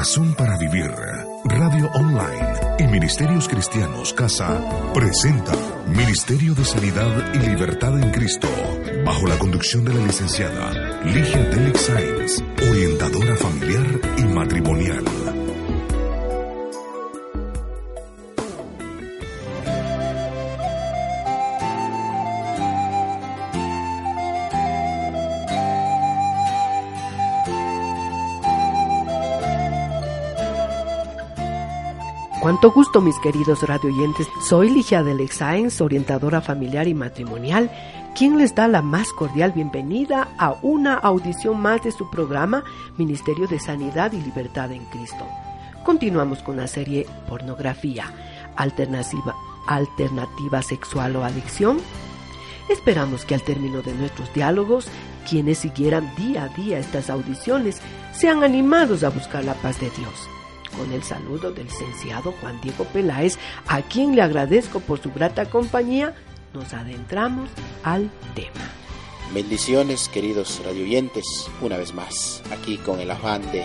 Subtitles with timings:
[0.00, 0.90] Razón para Vivir,
[1.44, 4.58] Radio Online y Ministerios Cristianos Casa
[4.94, 5.52] presenta
[5.88, 8.48] Ministerio de Sanidad y Libertad en Cristo,
[9.04, 15.04] bajo la conducción de la licenciada Ligia Delix Sainz, orientadora familiar y matrimonial.
[32.40, 34.26] Cuánto gusto, mis queridos radioyentes.
[34.48, 37.70] Soy Ligia de Sáenz, orientadora familiar y matrimonial,
[38.16, 42.64] quien les da la más cordial bienvenida a una audición más de su programa
[42.96, 45.26] Ministerio de Sanidad y Libertad en Cristo.
[45.84, 48.10] Continuamos con la serie Pornografía,
[48.56, 51.76] alternativa sexual o adicción.
[52.70, 54.88] Esperamos que al término de nuestros diálogos,
[55.28, 60.30] quienes siguieran día a día estas audiciones sean animados a buscar la paz de Dios
[60.76, 65.46] con el saludo del licenciado Juan Diego Peláez, a quien le agradezco por su grata
[65.46, 66.14] compañía,
[66.52, 67.50] nos adentramos
[67.82, 68.70] al tema.
[69.32, 71.24] Bendiciones, queridos radioyentes,
[71.60, 73.64] una vez más, aquí con el afán de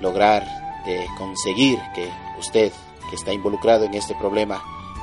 [0.00, 0.44] lograr,
[0.86, 2.08] de conseguir que
[2.38, 2.72] usted,
[3.10, 4.62] que está involucrado en este problema,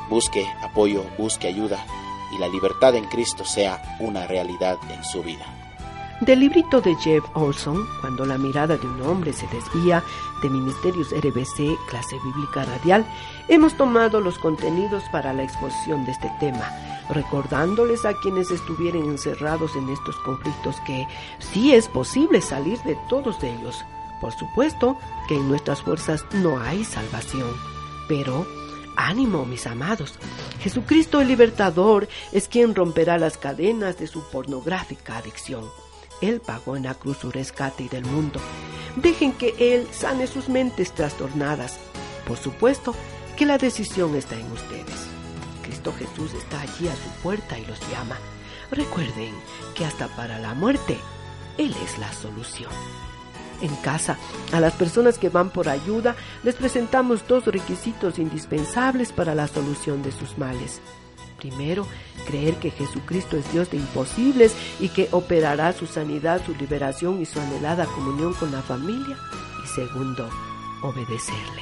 [0.10, 1.86] busque apoyo, busque ayuda
[2.34, 5.63] y la libertad en Cristo sea una realidad en su vida.
[6.26, 10.02] Del librito de Jeff Olson, Cuando la mirada de un hombre se desvía,
[10.42, 13.06] de Ministerios RBC, clase bíblica radial,
[13.50, 16.72] hemos tomado los contenidos para la exposición de este tema,
[17.10, 21.06] recordándoles a quienes estuvieran encerrados en estos conflictos que
[21.40, 23.84] sí es posible salir de todos ellos.
[24.22, 27.52] Por supuesto que en nuestras fuerzas no hay salvación,
[28.08, 28.46] pero
[28.96, 30.14] Ánimo, mis amados.
[30.62, 35.66] Jesucristo el libertador es quien romperá las cadenas de su pornográfica adicción.
[36.22, 38.40] Él pagó en la cruz su rescate y del mundo.
[38.96, 41.80] Dejen que Él sane sus mentes trastornadas.
[42.28, 42.96] Por supuesto
[43.38, 45.08] que la decisión está en ustedes.
[45.64, 48.18] Cristo Jesús está allí a su puerta y los llama.
[48.72, 49.34] Recuerden
[49.76, 50.98] que hasta para la muerte,
[51.58, 52.72] Él es la solución.
[53.62, 54.18] En casa,
[54.52, 60.04] a las personas que van por ayuda, les presentamos dos requisitos indispensables para la solución
[60.04, 60.82] de sus males.
[61.44, 61.86] Primero,
[62.26, 67.26] creer que Jesucristo es Dios de imposibles y que operará su sanidad, su liberación y
[67.26, 69.18] su anhelada comunión con la familia.
[69.62, 70.30] Y segundo,
[70.82, 71.62] obedecerle.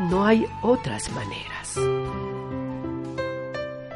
[0.00, 1.76] No hay otras maneras.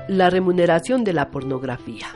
[0.07, 2.09] La remuneración de la pornografía.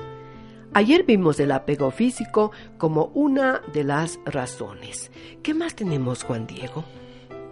[0.74, 5.10] Ayer vimos el apego físico como una de las razones.
[5.42, 6.84] ¿Qué más tenemos, Juan Diego?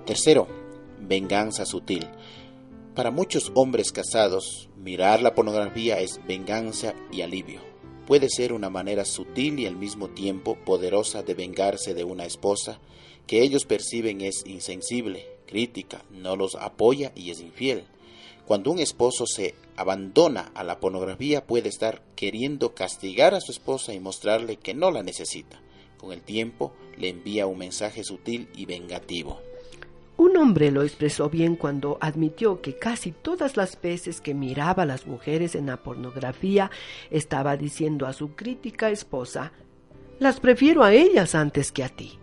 [0.05, 0.47] Tercero,
[1.01, 2.07] venganza sutil.
[2.95, 7.61] Para muchos hombres casados, mirar la pornografía es venganza y alivio.
[8.07, 12.79] Puede ser una manera sutil y al mismo tiempo poderosa de vengarse de una esposa
[13.27, 17.83] que ellos perciben es insensible, crítica, no los apoya y es infiel.
[18.47, 23.93] Cuando un esposo se abandona a la pornografía puede estar queriendo castigar a su esposa
[23.93, 25.61] y mostrarle que no la necesita.
[25.99, 29.41] Con el tiempo le envía un mensaje sutil y vengativo.
[30.17, 34.87] Un hombre lo expresó bien cuando admitió que casi todas las veces que miraba a
[34.87, 36.71] las mujeres en la pornografía
[37.11, 39.53] estaba diciendo a su crítica esposa,
[40.21, 42.19] las prefiero a ellas antes que a ti.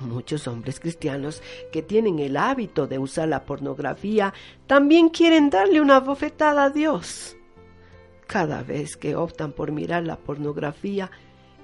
[0.00, 4.34] Muchos hombres cristianos que tienen el hábito de usar la pornografía
[4.66, 7.36] también quieren darle una bofetada a Dios.
[8.26, 11.10] Cada vez que optan por mirar la pornografía,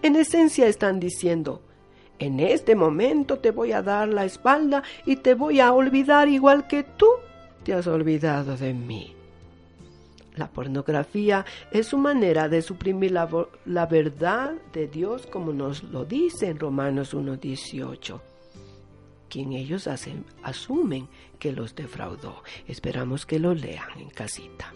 [0.02, 1.62] en esencia están diciendo,
[2.18, 6.66] en este momento te voy a dar la espalda y te voy a olvidar igual
[6.66, 7.06] que tú
[7.64, 9.14] te has olvidado de mí.
[10.36, 16.46] La pornografía es su manera de suprimir la, verdad de Dios como nos lo dice
[16.46, 18.20] en Romanos 1.18,
[19.28, 21.08] quien ellos hacen, asumen
[21.40, 22.44] que los defraudó.
[22.68, 24.72] Esperamos que lo lean en casita.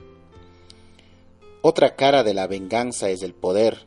[1.60, 3.86] Otra cara de la venganza es el poder.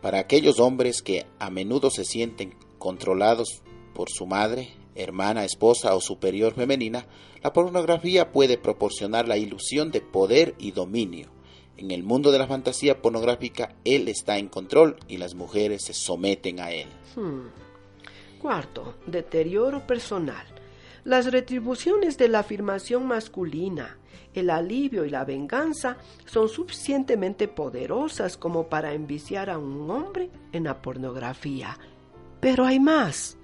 [0.00, 3.62] Para aquellos hombres que a menudo se sienten controlados
[3.94, 7.06] por su madre, hermana, esposa o superior femenina,
[7.42, 11.30] la pornografía puede proporcionar la ilusión de poder y dominio.
[11.78, 15.94] En el mundo de la fantasía pornográfica, él está en control y las mujeres se
[15.94, 16.88] someten a él.
[17.16, 17.46] Hmm.
[18.38, 20.46] Cuarto, deterioro personal.
[21.04, 23.96] Las retribuciones de la afirmación masculina,
[24.34, 30.64] el alivio y la venganza son suficientemente poderosas como para enviciar a un hombre en
[30.64, 31.78] la pornografía
[32.44, 33.38] pero hay más.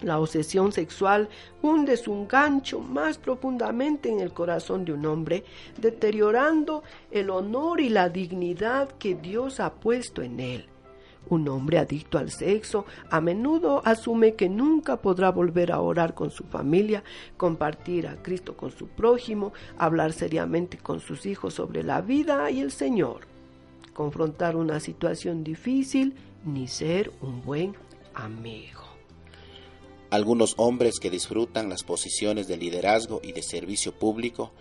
[0.00, 1.28] La obsesión sexual
[1.60, 5.44] hunde su gancho más profundamente en el corazón de un hombre,
[5.76, 10.64] deteriorando el honor y la dignidad que Dios ha puesto en él.
[11.28, 16.30] Un hombre adicto al sexo a menudo asume que nunca podrá volver a orar con
[16.30, 17.04] su familia,
[17.36, 22.60] compartir a Cristo con su prójimo, hablar seriamente con sus hijos sobre la vida y
[22.60, 23.26] el Señor,
[23.92, 26.14] confrontar una situación difícil,
[26.46, 27.74] ni ser un buen
[28.20, 28.80] amigo.
[30.10, 34.52] Algunos hombres que disfrutan las posiciones de liderazgo y de servicio público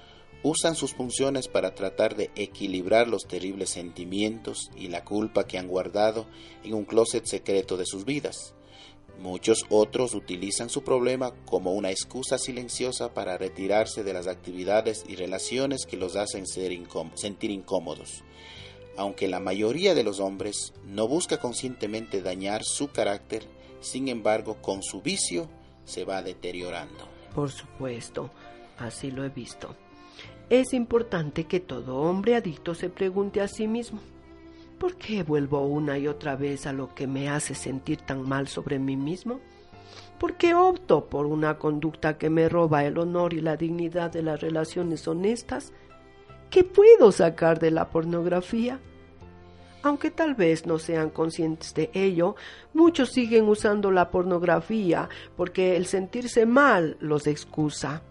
[0.43, 5.67] usan sus funciones para tratar de equilibrar los terribles sentimientos y la culpa que han
[5.67, 6.27] guardado
[6.63, 8.53] en un closet secreto de sus vidas.
[9.19, 15.15] Muchos otros utilizan su problema como una excusa silenciosa para retirarse de las actividades y
[15.15, 18.23] relaciones que los hacen sentir incómodos.
[18.99, 23.45] Aunque la mayoría de los hombres no busca conscientemente dañar su carácter,
[23.79, 25.47] sin embargo, con su vicio
[25.85, 27.07] se va deteriorando.
[27.33, 28.29] Por supuesto,
[28.77, 29.73] así lo he visto.
[30.49, 34.01] Es importante que todo hombre adicto se pregunte a sí mismo,
[34.77, 38.49] ¿por qué vuelvo una y otra vez a lo que me hace sentir tan mal
[38.49, 39.39] sobre mí mismo?
[40.19, 44.23] ¿Por qué opto por una conducta que me roba el honor y la dignidad de
[44.23, 45.71] las relaciones honestas?
[46.49, 48.81] ¿Qué puedo sacar de la pornografía?
[49.81, 52.35] Aunque tal vez no sean conscientes de ello,
[52.73, 58.01] muchos siguen usando la pornografía porque el sentirse mal los excusa.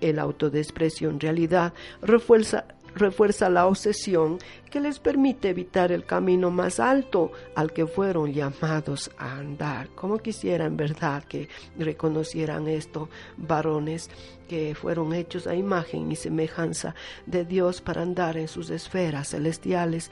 [0.00, 2.64] El autodesprecio en realidad refuerza,
[2.94, 4.38] refuerza la obsesión
[4.70, 9.88] que les permite evitar el camino más alto al que fueron llamados a andar.
[9.90, 11.48] Como quisiera en verdad que
[11.78, 14.10] reconocieran esto varones
[14.48, 16.94] que fueron hechos a imagen y semejanza
[17.26, 20.10] de Dios para andar en sus esferas celestiales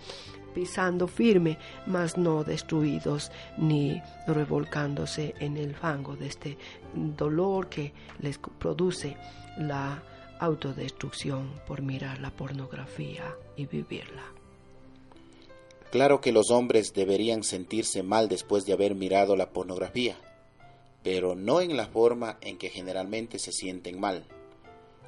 [0.55, 6.59] pisando firme, mas no destruidos ni revolcándose en el fango de este
[6.95, 9.17] dolor que les produce
[9.59, 10.03] la
[10.39, 14.25] autodestrucción por mirar la pornografía y vivirla.
[15.93, 20.17] Claro que los hombres deberían sentirse mal después de haber mirado la pornografía,
[21.03, 24.25] pero no en la forma en que generalmente se sienten mal.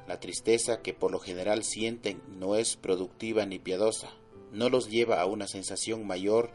[0.07, 4.11] La tristeza que por lo general sienten no es productiva ni piadosa,
[4.51, 6.51] no los lleva a una sensación mayor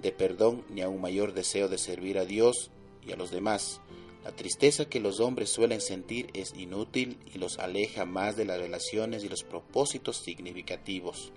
[0.00, 2.70] de perdón ni a un mayor deseo de servir a Dios
[3.06, 3.80] y a los demás.
[4.24, 8.58] La tristeza que los hombres suelen sentir es inútil y los aleja más de las
[8.58, 11.32] relaciones y los propósitos significativos.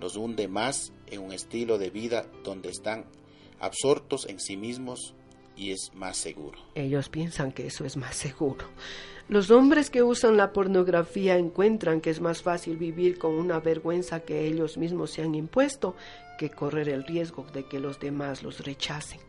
[0.00, 3.04] Los hunde más en un estilo de vida donde están
[3.60, 5.14] absortos en sí mismos
[5.56, 6.58] y es más seguro.
[6.74, 8.66] Ellos piensan que eso es más seguro.
[9.30, 14.24] Los hombres que usan la pornografía encuentran que es más fácil vivir con una vergüenza
[14.24, 15.94] que ellos mismos se han impuesto
[16.36, 19.20] que correr el riesgo de que los demás los rechacen.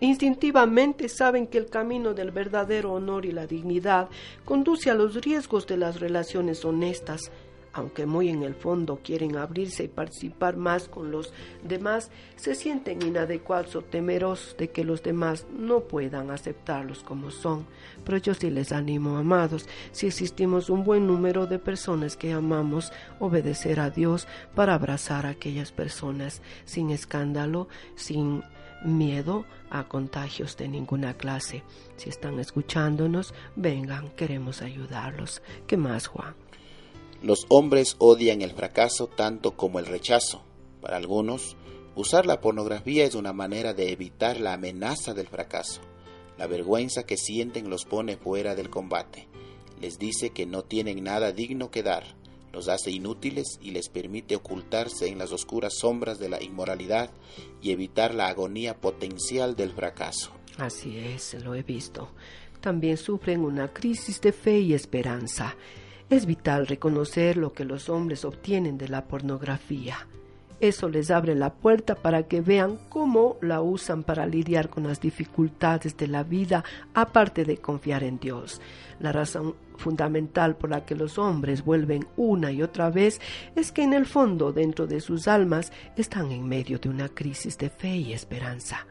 [0.00, 4.08] Instintivamente saben que el camino del verdadero honor y la dignidad
[4.44, 7.30] conduce a los riesgos de las relaciones honestas,
[7.74, 11.32] aunque muy en el fondo quieren abrirse y participar más con los
[11.62, 17.66] demás, se sienten inadecuados o temerosos de que los demás no puedan aceptarlos como son.
[18.04, 22.92] Pero yo sí les animo, amados, si existimos un buen número de personas que amamos
[23.18, 28.44] obedecer a Dios para abrazar a aquellas personas sin escándalo, sin
[28.84, 31.64] miedo a contagios de ninguna clase.
[31.96, 35.42] Si están escuchándonos, vengan, queremos ayudarlos.
[35.66, 36.34] ¿Qué más, Juan?
[37.24, 40.42] Los hombres odian el fracaso tanto como el rechazo.
[40.82, 41.56] Para algunos,
[41.94, 45.80] usar la pornografía es una manera de evitar la amenaza del fracaso.
[46.36, 49.26] La vergüenza que sienten los pone fuera del combate.
[49.80, 52.14] Les dice que no tienen nada digno que dar
[52.52, 57.10] los hace inútiles y les permite ocultarse en las oscuras sombras de la inmoralidad
[57.62, 60.30] y evitar la agonía potencial del fracaso.
[60.58, 62.10] Así es, lo he visto.
[62.60, 65.56] También sufren una crisis de fe y esperanza.
[66.10, 70.06] Es vital reconocer lo que los hombres obtienen de la pornografía.
[70.60, 75.00] Eso les abre la puerta para que vean cómo la usan para lidiar con las
[75.00, 76.62] dificultades de la vida,
[76.94, 78.60] aparte de confiar en Dios.
[79.00, 83.20] La razón fundamental por la que los hombres vuelven una y otra vez
[83.56, 87.58] es que en el fondo, dentro de sus almas, están en medio de una crisis
[87.58, 88.86] de fe y esperanza.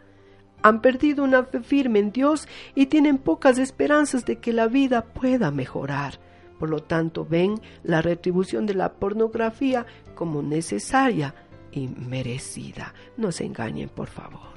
[0.64, 5.04] Han perdido una fe firme en Dios y tienen pocas esperanzas de que la vida
[5.06, 6.20] pueda mejorar.
[6.64, 11.36] Por lo tanto, ven la retribución de la pornografía como necesaria
[11.74, 12.94] y merecida.
[13.18, 14.54] No se engañen, por favor.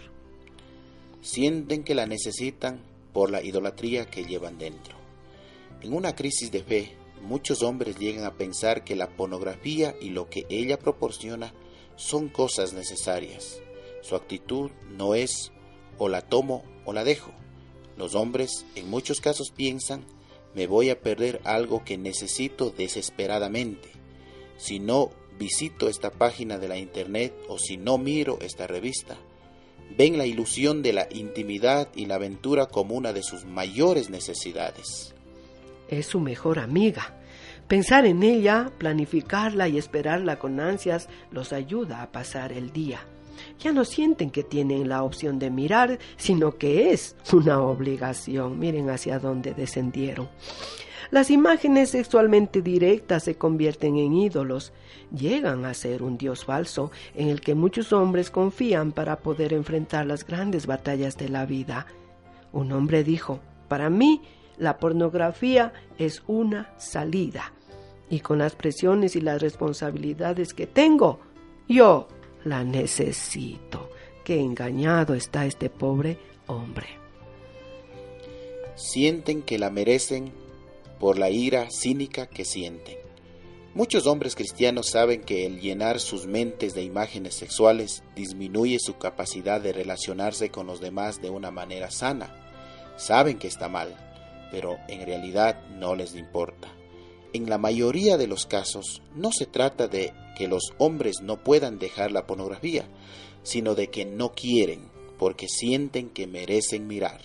[1.20, 2.78] Sienten que la necesitan
[3.12, 4.94] por la idolatría que llevan dentro.
[5.80, 10.30] En una crisis de fe, muchos hombres llegan a pensar que la pornografía y lo
[10.30, 11.52] que ella proporciona
[11.96, 13.60] son cosas necesarias.
[14.02, 15.50] Su actitud no es
[15.98, 17.32] o la tomo o la dejo.
[17.96, 20.04] Los hombres en muchos casos piensan
[20.56, 23.90] me voy a perder algo que necesito desesperadamente.
[24.56, 29.18] Si no visito esta página de la internet o si no miro esta revista,
[29.98, 35.14] ven la ilusión de la intimidad y la aventura como una de sus mayores necesidades.
[35.88, 37.20] Es su mejor amiga.
[37.68, 43.06] Pensar en ella, planificarla y esperarla con ansias los ayuda a pasar el día.
[43.60, 48.58] Ya no sienten que tienen la opción de mirar, sino que es una obligación.
[48.58, 50.28] Miren hacia dónde descendieron.
[51.10, 54.72] Las imágenes sexualmente directas se convierten en ídolos,
[55.16, 60.06] llegan a ser un dios falso en el que muchos hombres confían para poder enfrentar
[60.06, 61.86] las grandes batallas de la vida.
[62.52, 64.22] Un hombre dijo, para mí
[64.58, 67.52] la pornografía es una salida,
[68.10, 71.20] y con las presiones y las responsabilidades que tengo,
[71.68, 72.08] yo
[72.46, 73.90] la necesito.
[74.24, 76.86] Qué engañado está este pobre hombre.
[78.76, 80.32] Sienten que la merecen
[81.00, 82.98] por la ira cínica que sienten.
[83.74, 89.60] Muchos hombres cristianos saben que el llenar sus mentes de imágenes sexuales disminuye su capacidad
[89.60, 92.34] de relacionarse con los demás de una manera sana.
[92.96, 93.94] Saben que está mal,
[94.50, 96.68] pero en realidad no les importa.
[97.32, 101.78] En la mayoría de los casos no se trata de que los hombres no puedan
[101.78, 102.86] dejar la pornografía,
[103.42, 107.22] sino de que no quieren porque sienten que merecen mirar.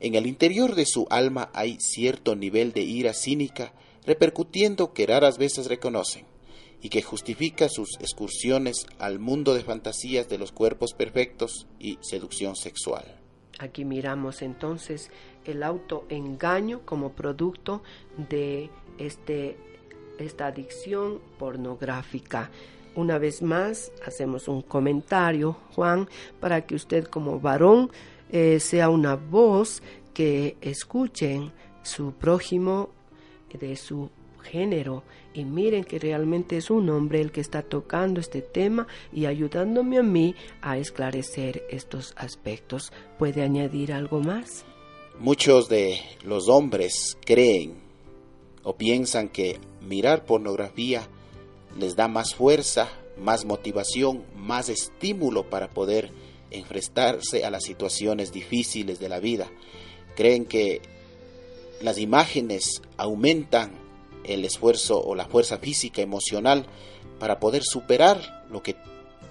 [0.00, 3.72] En el interior de su alma hay cierto nivel de ira cínica
[4.06, 6.24] repercutiendo que raras veces reconocen
[6.80, 12.54] y que justifica sus excursiones al mundo de fantasías de los cuerpos perfectos y seducción
[12.54, 13.04] sexual.
[13.58, 15.10] Aquí miramos entonces
[15.44, 17.82] el autoengaño como producto
[18.16, 19.56] de este,
[20.24, 22.50] esta adicción pornográfica.
[22.94, 26.08] Una vez más, hacemos un comentario, Juan,
[26.40, 27.90] para que usted como varón
[28.30, 29.82] eh, sea una voz
[30.12, 32.90] que escuchen su prójimo
[33.52, 34.10] de su
[34.42, 39.26] género y miren que realmente es un hombre el que está tocando este tema y
[39.26, 42.92] ayudándome a mí a esclarecer estos aspectos.
[43.18, 44.64] ¿Puede añadir algo más?
[45.20, 47.87] Muchos de los hombres creen
[48.68, 51.08] o piensan que mirar pornografía
[51.78, 56.12] les da más fuerza, más motivación, más estímulo para poder
[56.50, 59.50] enfrentarse a las situaciones difíciles de la vida.
[60.16, 60.82] Creen que
[61.80, 63.72] las imágenes aumentan
[64.24, 66.66] el esfuerzo o la fuerza física, emocional,
[67.18, 68.76] para poder superar lo que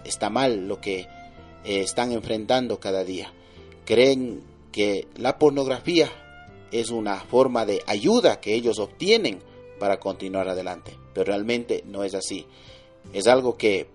[0.04, 3.32] está mal, lo que eh, están enfrentando cada día.
[3.86, 4.42] Creen
[4.72, 6.10] que la pornografía
[6.72, 9.40] es una forma de ayuda que ellos obtienen
[9.80, 12.46] para continuar adelante, pero realmente no es así.
[13.14, 13.88] Es algo que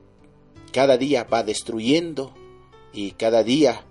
[0.72, 2.32] cada día va destruyendo
[2.92, 3.84] y cada día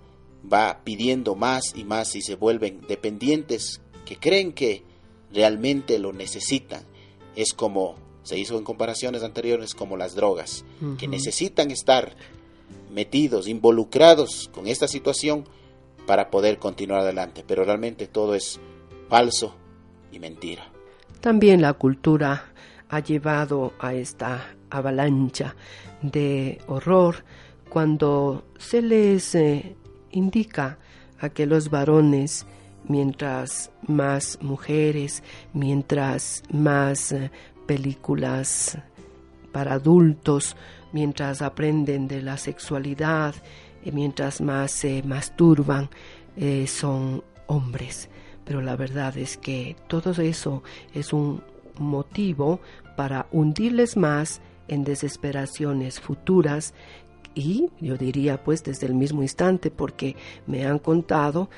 [0.52, 4.82] va pidiendo más y más y se vuelven dependientes que creen que
[5.32, 6.84] realmente lo necesitan.
[7.36, 10.64] Es como se hizo en comparaciones anteriores como las drogas,
[10.98, 12.14] que necesitan estar
[12.92, 15.44] metidos, involucrados con esta situación
[16.06, 18.60] para poder continuar adelante, pero realmente todo es
[19.12, 19.54] falso
[20.10, 20.62] y mentira.
[21.20, 22.46] También la cultura
[22.88, 25.54] ha llevado a esta avalancha
[26.00, 27.16] de horror
[27.68, 29.76] cuando se les eh,
[30.12, 30.78] indica
[31.20, 32.46] a que los varones,
[32.88, 37.30] mientras más mujeres, mientras más eh,
[37.66, 38.78] películas
[39.52, 40.56] para adultos,
[40.92, 43.34] mientras aprenden de la sexualidad,
[43.84, 45.90] y mientras más se masturban,
[46.34, 48.08] eh, son hombres.
[48.44, 50.62] Pero la verdad es que todo eso
[50.94, 51.42] es un
[51.78, 52.60] motivo
[52.96, 56.74] para hundirles más en desesperaciones futuras
[57.34, 61.48] y yo diría pues desde el mismo instante porque me han contado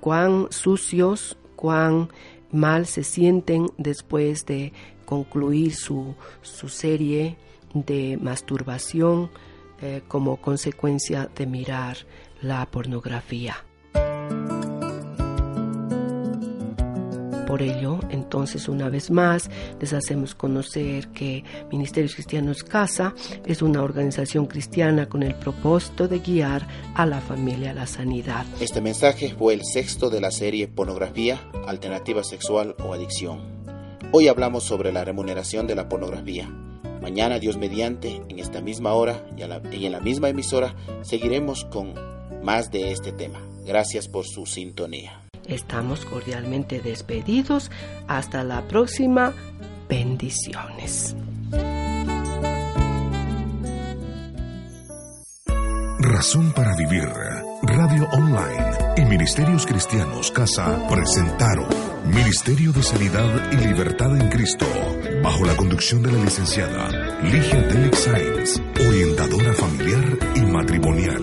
[0.00, 2.10] cuán sucios, cuán
[2.50, 4.72] mal se sienten después de
[5.04, 7.36] concluir su, su serie
[7.74, 9.30] de masturbación
[9.80, 11.96] eh, como consecuencia de mirar
[12.40, 13.56] la pornografía.
[17.52, 23.82] Por ello, entonces, una vez más, les hacemos conocer que Ministerios Cristianos Casa es una
[23.82, 28.46] organización cristiana con el propósito de guiar a la familia a la sanidad.
[28.58, 33.42] Este mensaje fue el sexto de la serie Pornografía, Alternativa Sexual o Adicción.
[34.12, 36.48] Hoy hablamos sobre la remuneración de la pornografía.
[37.02, 39.42] Mañana, Dios mediante, en esta misma hora y,
[39.76, 41.92] y en la misma emisora, seguiremos con
[42.42, 43.46] más de este tema.
[43.66, 45.22] Gracias por su sintonía.
[45.46, 47.70] Estamos cordialmente despedidos.
[48.08, 49.32] Hasta la próxima.
[49.88, 51.16] Bendiciones.
[55.98, 57.08] Razón para vivir.
[57.62, 61.66] Radio Online y Ministerios Cristianos Casa presentaron
[62.04, 64.66] Ministerio de Sanidad y Libertad en Cristo,
[65.22, 66.88] bajo la conducción de la licenciada
[67.22, 71.22] Ligia Delix Sainz, orientadora familiar y matrimonial.